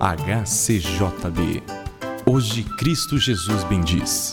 [0.00, 1.62] HCJB.
[2.24, 4.32] Hoje Cristo Jesus bendiz.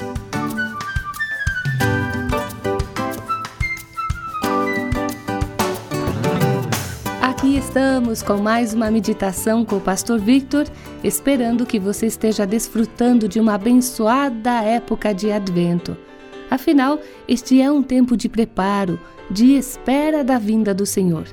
[7.21, 10.65] Aqui estamos com mais uma meditação com o Pastor Victor,
[11.03, 15.97] esperando que você esteja desfrutando de uma abençoada época de Advento.
[16.49, 18.97] Afinal, este é um tempo de preparo,
[19.29, 21.25] de espera da vinda do Senhor.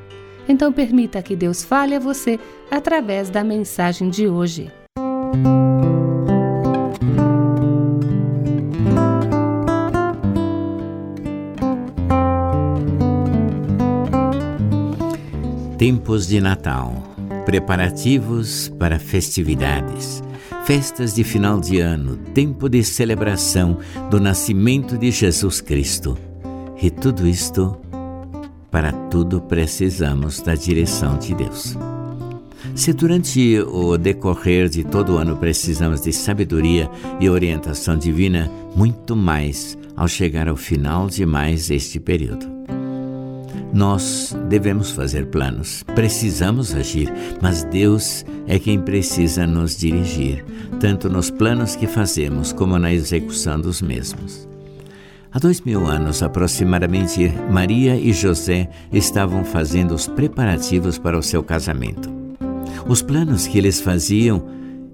[0.48, 2.38] Então, permita que Deus fale a você
[2.70, 4.70] através da mensagem de hoje.
[15.78, 20.22] Tempos de Natal preparativos para festividades,
[20.64, 23.78] festas de final de ano, tempo de celebração
[24.10, 26.16] do nascimento de Jesus Cristo.
[26.80, 27.78] E tudo isto
[28.74, 31.76] para tudo precisamos da direção de Deus.
[32.74, 39.14] Se durante o decorrer de todo o ano precisamos de sabedoria e orientação divina, muito
[39.14, 42.46] mais ao chegar ao final de mais este período.
[43.72, 50.44] Nós devemos fazer planos, precisamos agir, mas Deus é quem precisa nos dirigir,
[50.80, 54.48] tanto nos planos que fazemos como na execução dos mesmos.
[55.34, 61.42] Há dois mil anos, aproximadamente, Maria e José estavam fazendo os preparativos para o seu
[61.42, 62.08] casamento.
[62.86, 64.46] Os planos que eles faziam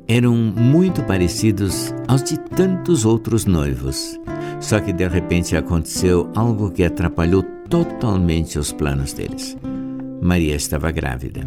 [0.09, 4.19] eram muito parecidos aos de tantos outros noivos.
[4.61, 9.59] Só que de repente aconteceu algo que atrapalhou totalmente os planos deles.
[10.23, 11.43] Maria estava grávida.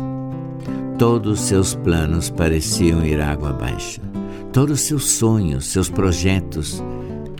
[0.99, 3.99] Todos seus planos pareciam ir água abaixo.
[4.51, 6.83] Todos seus sonhos, seus projetos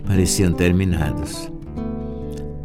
[0.06, 1.50] pareciam terminados.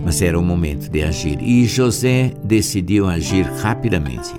[0.03, 4.33] Mas era o momento de agir e José decidiu agir rapidamente.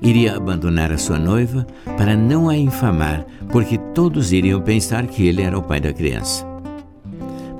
[0.00, 5.42] Iria abandonar a sua noiva para não a infamar, porque todos iriam pensar que ele
[5.42, 6.44] era o pai da criança.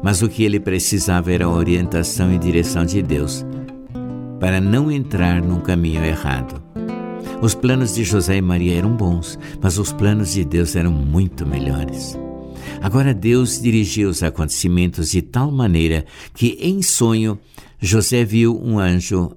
[0.03, 3.47] Mas o que ele precisava era a orientação e direção de Deus,
[4.41, 6.61] para não entrar num caminho errado.
[7.41, 11.47] Os planos de José e Maria eram bons, mas os planos de Deus eram muito
[11.47, 12.19] melhores.
[12.81, 17.39] Agora Deus dirigiu os acontecimentos de tal maneira que, em sonho,
[17.81, 19.33] José viu um anjo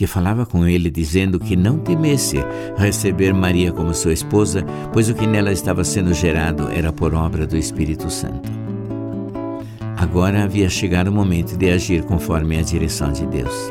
[0.00, 2.38] que falava com ele, dizendo que não temesse
[2.78, 4.64] receber Maria como sua esposa,
[4.94, 8.50] pois o que nela estava sendo gerado era por obra do Espírito Santo.
[9.98, 13.70] Agora havia chegado o momento de agir conforme a direção de Deus.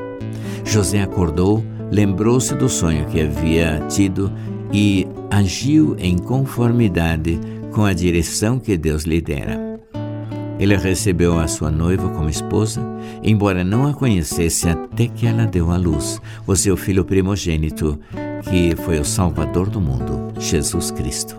[0.64, 4.32] José acordou, lembrou-se do sonho que havia tido
[4.72, 7.40] e agiu em conformidade
[7.72, 9.70] com a direção que Deus lhe dera.
[10.60, 12.82] Ele recebeu a sua noiva como esposa,
[13.24, 17.98] embora não a conhecesse até que ela deu à luz o seu filho primogênito,
[18.50, 21.38] que foi o Salvador do mundo, Jesus Cristo.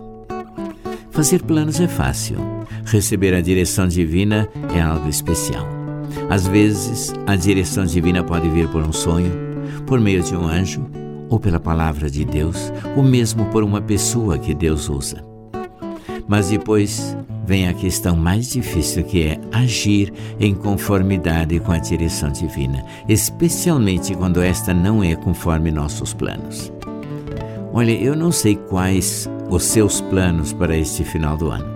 [1.11, 2.37] Fazer planos é fácil,
[2.83, 5.67] receber a direção divina é algo especial.
[6.29, 9.31] Às vezes, a direção divina pode vir por um sonho,
[9.85, 10.89] por meio de um anjo,
[11.29, 15.30] ou pela palavra de Deus, ou mesmo por uma pessoa que Deus usa.
[16.31, 17.13] Mas depois
[17.45, 24.15] vem a questão mais difícil que é agir em conformidade com a direção divina, especialmente
[24.15, 26.71] quando esta não é conforme nossos planos.
[27.73, 31.69] Olha, eu não sei quais os seus planos para este final do ano.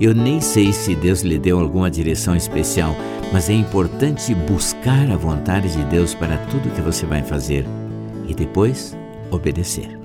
[0.00, 2.96] Eu nem sei se Deus lhe deu alguma direção especial,
[3.30, 7.66] mas é importante buscar a vontade de Deus para tudo que você vai fazer
[8.26, 8.96] e depois
[9.30, 10.01] obedecer.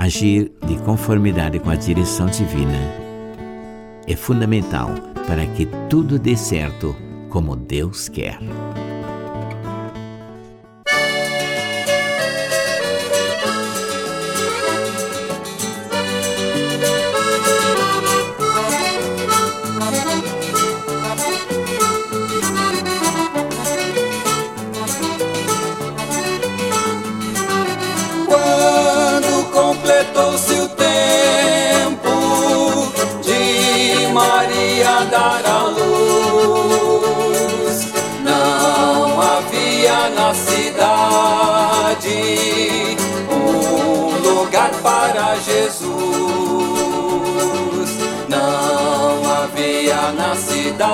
[0.00, 2.78] Agir de conformidade com a direção divina
[4.06, 4.88] é fundamental
[5.26, 6.96] para que tudo dê certo
[7.28, 8.38] como Deus quer.
[44.82, 45.90] Para Jesus.
[48.28, 50.90] Não havia na cidade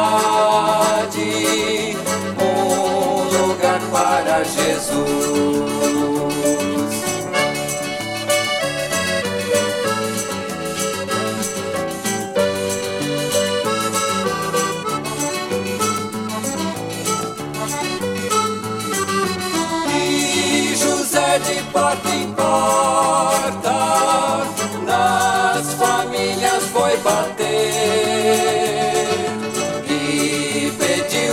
[2.39, 5.67] um lugar para Jesus.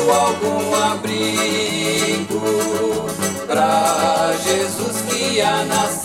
[0.04, 2.42] Pediu algum abrigo
[3.48, 6.03] pra Jesus que ia nascer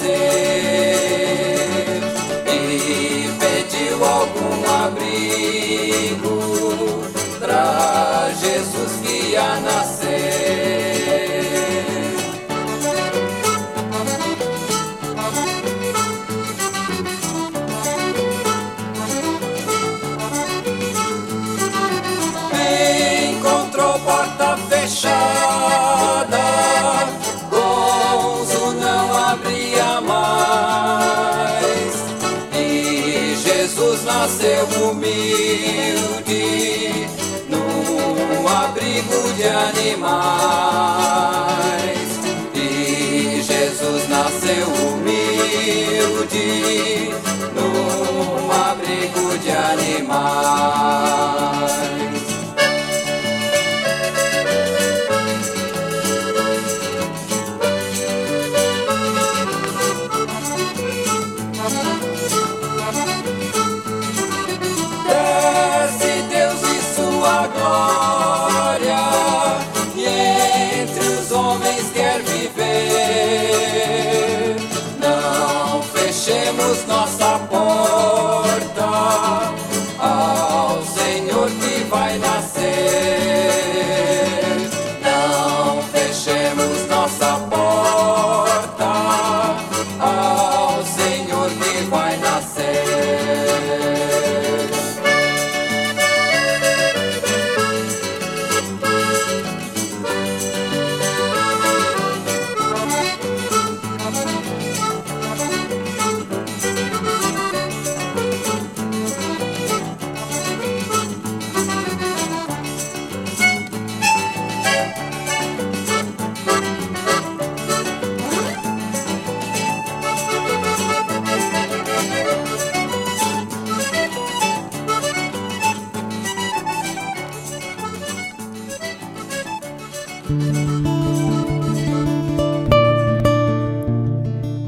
[34.28, 36.44] nasceu humilde
[37.48, 40.18] num abrigo de animais.
[42.54, 45.58] E Jesus nasceu humilde
[67.80, 68.17] Oh.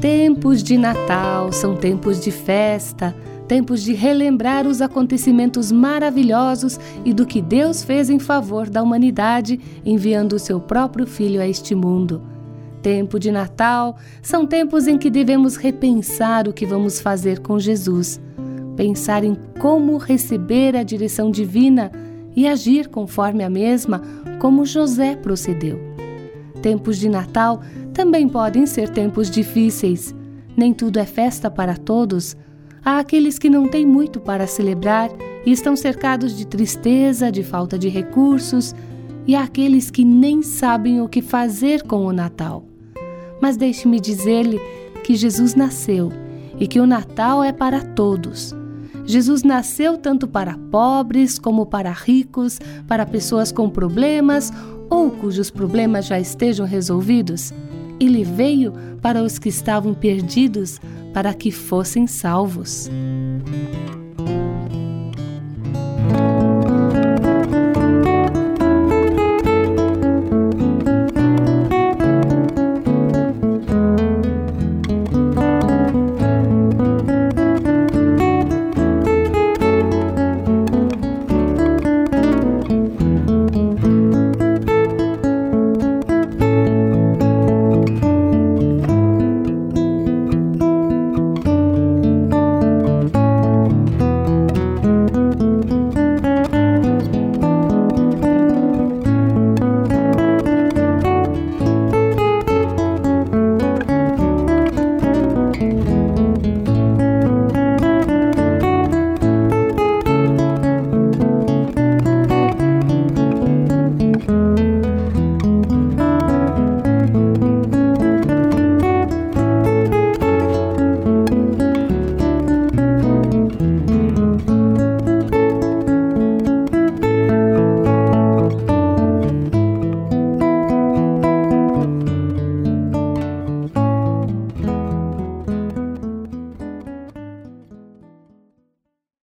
[0.01, 3.15] Tempos de Natal são tempos de festa,
[3.47, 9.59] tempos de relembrar os acontecimentos maravilhosos e do que Deus fez em favor da humanidade,
[9.85, 12.23] enviando o seu próprio Filho a este mundo.
[12.81, 18.19] Tempo de Natal são tempos em que devemos repensar o que vamos fazer com Jesus,
[18.75, 21.91] pensar em como receber a direção divina
[22.35, 24.01] e agir conforme a mesma,
[24.39, 25.79] como José procedeu.
[26.61, 27.61] Tempos de Natal
[27.93, 30.15] também podem ser tempos difíceis.
[30.55, 32.35] Nem tudo é festa para todos.
[32.83, 35.09] Há aqueles que não têm muito para celebrar
[35.45, 38.75] e estão cercados de tristeza, de falta de recursos,
[39.27, 42.65] e há aqueles que nem sabem o que fazer com o Natal.
[43.41, 44.59] Mas deixe-me dizer-lhe
[45.03, 46.11] que Jesus nasceu
[46.59, 48.53] e que o Natal é para todos.
[49.11, 54.53] Jesus nasceu tanto para pobres como para ricos, para pessoas com problemas
[54.89, 57.53] ou cujos problemas já estejam resolvidos.
[57.99, 58.71] Ele veio
[59.01, 60.79] para os que estavam perdidos,
[61.13, 62.89] para que fossem salvos.